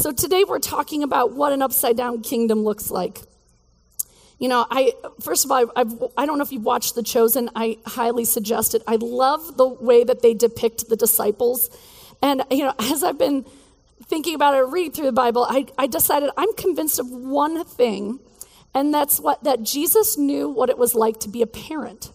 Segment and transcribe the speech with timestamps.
[0.00, 3.20] So today we're talking about what an upside down kingdom looks like.
[4.38, 7.50] You know, I first of all, I've, I don't know if you've watched The Chosen.
[7.54, 8.82] I highly suggest it.
[8.86, 11.68] I love the way that they depict the disciples,
[12.22, 13.44] and you know, as I've been
[14.06, 18.20] thinking about it, reading through the Bible, I, I decided I'm convinced of one thing,
[18.72, 22.10] and that's what that Jesus knew what it was like to be a parent.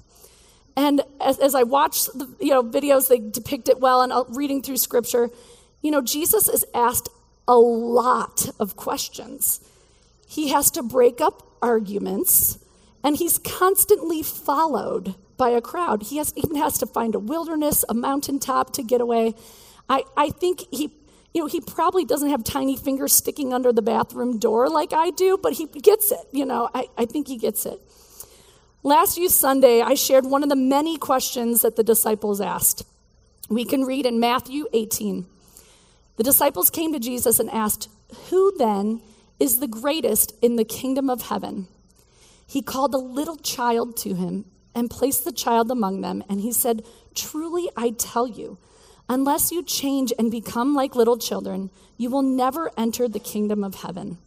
[0.76, 4.24] And as, as I watch the you know videos, they depict it well, and uh,
[4.30, 5.30] reading through Scripture,
[5.84, 7.10] you know, Jesus is asked
[7.48, 9.60] a lot of questions.
[10.28, 12.60] He has to break up arguments,
[13.04, 16.04] and he's constantly followed by a crowd.
[16.04, 19.36] He has, even has to find a wilderness, a mountaintop to get away.
[19.90, 20.94] I, I think he,
[21.34, 25.12] you know, he probably doesn't have tiny fingers sticking under the bathroom door like I
[25.12, 26.26] do, but he gets it.
[26.32, 27.80] You know, I, I think he gets it.
[28.84, 32.86] Last Youth Sunday, I shared one of the many questions that the disciples asked.
[33.50, 35.26] We can read in Matthew 18.
[36.18, 37.90] The disciples came to Jesus and asked,
[38.30, 39.02] Who then
[39.40, 41.68] is the greatest in the kingdom of heaven?
[42.48, 46.52] He called a little child to him and placed the child among them, and he
[46.52, 48.58] said, Truly I tell you,
[49.10, 53.76] unless you change and become like little children, you will never enter the kingdom of
[53.76, 54.18] heaven.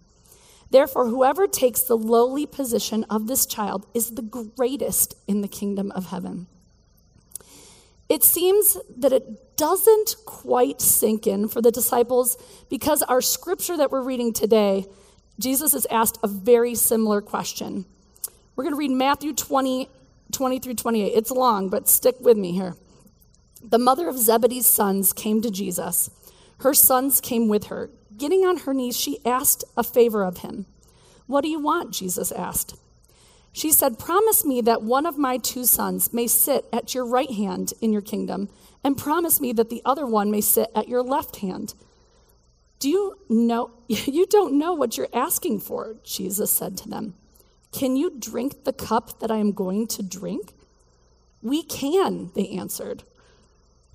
[0.71, 5.91] Therefore, whoever takes the lowly position of this child is the greatest in the kingdom
[5.93, 6.47] of heaven.
[8.09, 12.37] It seems that it doesn't quite sink in for the disciples
[12.71, 14.87] because our scripture that we're reading today,
[15.39, 17.85] Jesus is asked a very similar question.
[18.57, 19.89] We're going to read Matthew 20,
[20.33, 21.07] 20 through 28.
[21.09, 22.77] It's long, but stick with me here.
[23.63, 26.11] The mother of Zebedee's sons came to Jesus.
[26.61, 27.91] Her sons came with her.
[28.17, 30.67] Getting on her knees, she asked a favor of him.
[31.27, 31.93] What do you want?
[31.93, 32.75] Jesus asked.
[33.59, 37.33] She said, Promise me that one of my two sons may sit at your right
[37.33, 38.51] hand in your kingdom,
[38.85, 41.75] and promise me that the other one may sit at your left hand.
[42.79, 43.73] Do you know?
[43.89, 47.15] You don't know what you're asking for, Jesus said to them.
[47.73, 50.53] Can you drink the cup that I am going to drink?
[51.43, 53.03] We can, they answered.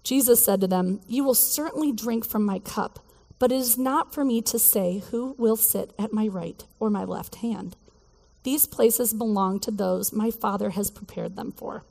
[0.03, 2.99] Jesus said to them, You will certainly drink from my cup,
[3.39, 6.89] but it is not for me to say who will sit at my right or
[6.89, 7.77] my left hand.
[8.43, 11.83] These places belong to those my Father has prepared them for.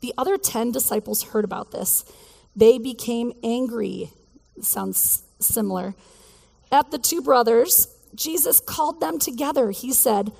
[0.00, 2.04] The other 10 disciples heard about this.
[2.54, 4.10] They became angry.
[4.60, 5.94] Sounds similar.
[6.72, 9.70] At the two brothers, Jesus called them together.
[9.70, 10.32] He said,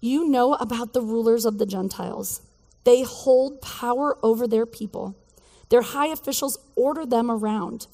[0.00, 2.40] You know about the rulers of the Gentiles.
[2.84, 5.16] They hold power over their people.
[5.68, 7.88] Their high officials order them around.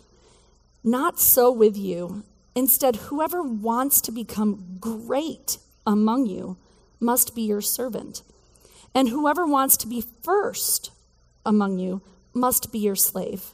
[0.85, 2.25] Not so with you.
[2.55, 6.57] Instead, whoever wants to become great among you
[7.01, 8.23] must be your servant.
[8.95, 10.91] And whoever wants to be first
[11.45, 12.03] among you
[12.35, 13.53] must be your slave.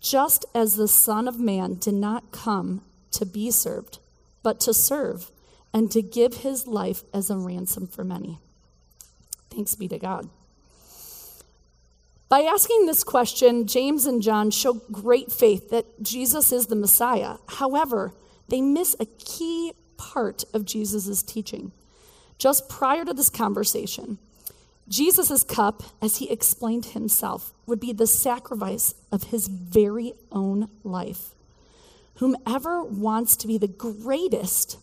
[0.00, 3.98] Just as the Son of Man did not come to be served,
[4.42, 5.30] but to serve
[5.72, 8.38] and to give his life as a ransom for many.
[9.50, 10.28] Thanks be to God.
[12.28, 17.36] By asking this question, James and John show great faith that Jesus is the Messiah.
[17.46, 18.14] However,
[18.48, 21.72] they miss a key part of Jesus' teaching.
[22.38, 24.16] Just prior to this conversation,
[24.88, 31.34] Jesus' cup, as he explained himself, would be the sacrifice of his very own life.
[32.14, 34.78] Whomever wants to be the greatest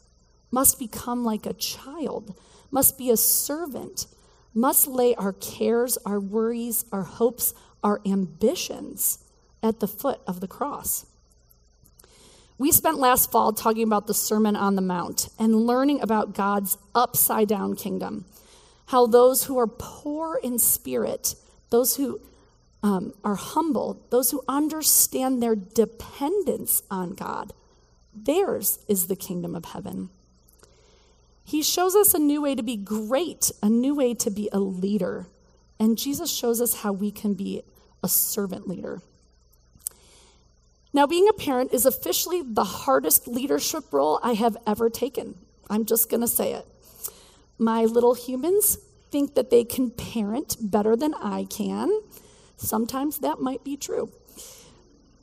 [0.52, 2.36] must become like a child,
[2.70, 4.06] must be a servant,
[4.54, 9.18] must lay our cares, our worries, our hopes, our ambitions
[9.64, 11.08] at the foot of the cross.
[12.58, 16.78] We spent last fall talking about the Sermon on the Mount and learning about God's
[16.96, 18.26] upside down kingdom.
[18.88, 21.36] How those who are poor in spirit,
[21.70, 22.20] those who
[22.82, 27.54] um, are humble, those who understand their dependence on God,
[28.16, 30.10] theirs is the kingdom of heaven.
[31.44, 34.60] He shows us a new way to be great, a new way to be a
[34.60, 35.28] leader.
[35.80, 37.62] And Jesus shows us how we can be
[38.04, 39.02] a servant leader.
[40.98, 45.36] Now, being a parent is officially the hardest leadership role I have ever taken.
[45.70, 46.66] I'm just going to say it.
[47.60, 48.80] My little humans
[49.12, 51.92] think that they can parent better than I can.
[52.56, 54.12] Sometimes that might be true.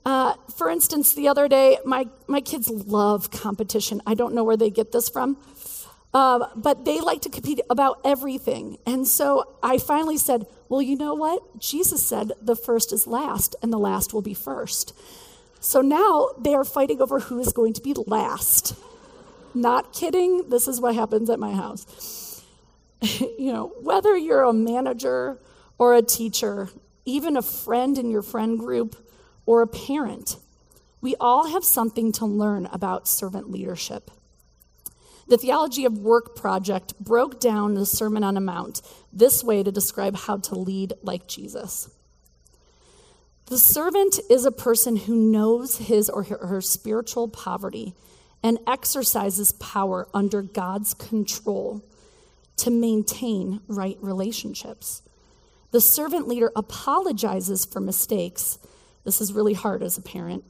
[0.06, 4.00] Uh, for instance, the other day, my, my kids love competition.
[4.06, 5.38] I don't know where they get this from,
[6.12, 8.78] uh, but they like to compete about everything.
[8.86, 11.58] And so I finally said, Well, you know what?
[11.58, 14.94] Jesus said the first is last, and the last will be first.
[15.64, 18.74] So now they are fighting over who is going to be last.
[19.54, 22.44] Not kidding, this is what happens at my house.
[23.00, 25.40] you know, whether you're a manager
[25.78, 26.68] or a teacher,
[27.06, 29.10] even a friend in your friend group,
[29.46, 30.36] or a parent,
[31.00, 34.10] we all have something to learn about servant leadership.
[35.28, 38.82] The Theology of Work Project broke down the Sermon on the Mount
[39.14, 41.88] this way to describe how to lead like Jesus.
[43.46, 47.94] The servant is a person who knows his or her spiritual poverty
[48.42, 51.84] and exercises power under God's control
[52.56, 55.02] to maintain right relationships.
[55.72, 58.58] The servant leader apologizes for mistakes.
[59.04, 60.44] This is really hard as a parent.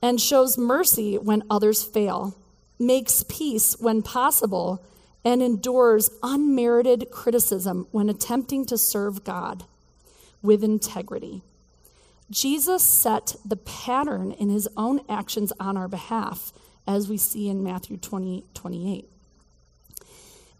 [0.00, 2.36] And shows mercy when others fail,
[2.78, 4.84] makes peace when possible,
[5.24, 9.64] and endures unmerited criticism when attempting to serve God
[10.42, 11.42] with integrity.
[12.32, 16.52] Jesus set the pattern in his own actions on our behalf,
[16.86, 19.08] as we see in Matthew 20, 28.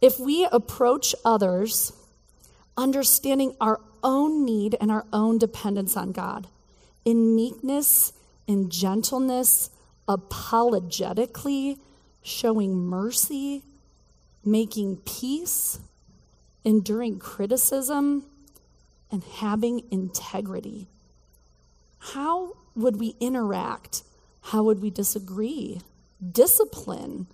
[0.00, 1.92] If we approach others
[2.76, 6.46] understanding our own need and our own dependence on God
[7.04, 8.12] in meekness,
[8.46, 9.70] in gentleness,
[10.06, 11.78] apologetically,
[12.22, 13.62] showing mercy,
[14.44, 15.78] making peace,
[16.64, 18.24] enduring criticism,
[19.10, 20.88] and having integrity.
[22.02, 24.02] How would we interact?
[24.42, 25.80] How would we disagree?
[26.20, 27.28] Discipline?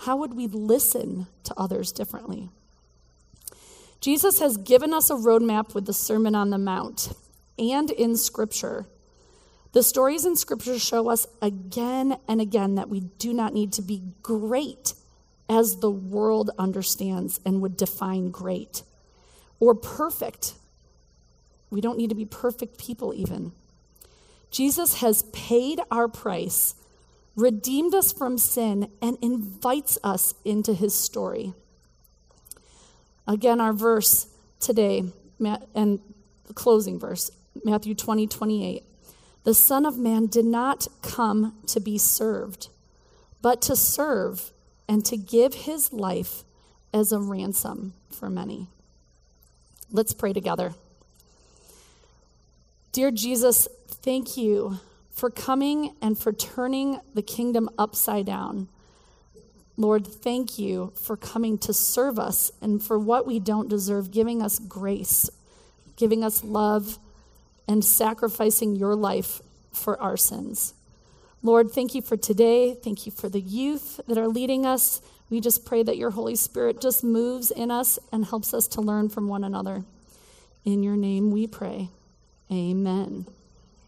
[0.00, 2.50] How would we listen to others differently?
[4.00, 7.12] Jesus has given us a roadmap with the Sermon on the Mount
[7.58, 8.86] and in Scripture.
[9.72, 13.82] The stories in Scripture show us again and again that we do not need to
[13.82, 14.92] be great
[15.48, 18.82] as the world understands and would define great,
[19.58, 20.54] or perfect.
[21.70, 23.52] We don't need to be perfect people, even.
[24.50, 26.74] Jesus has paid our price,
[27.36, 31.52] redeemed us from sin, and invites us into his story.
[33.26, 34.26] Again, our verse
[34.58, 35.04] today,
[35.74, 36.00] and
[36.46, 37.30] the closing verse,
[37.64, 38.82] Matthew 20, 28.
[39.44, 42.68] The Son of Man did not come to be served,
[43.40, 44.50] but to serve
[44.88, 46.44] and to give his life
[46.92, 48.66] as a ransom for many.
[49.92, 50.74] Let's pray together.
[52.92, 58.68] Dear Jesus, thank you for coming and for turning the kingdom upside down.
[59.76, 64.42] Lord, thank you for coming to serve us and for what we don't deserve, giving
[64.42, 65.30] us grace,
[65.96, 66.98] giving us love,
[67.66, 69.40] and sacrificing your life
[69.72, 70.74] for our sins.
[71.42, 72.74] Lord, thank you for today.
[72.74, 75.00] Thank you for the youth that are leading us.
[75.30, 78.80] We just pray that your Holy Spirit just moves in us and helps us to
[78.80, 79.84] learn from one another.
[80.64, 81.88] In your name we pray.
[82.52, 83.26] Amen.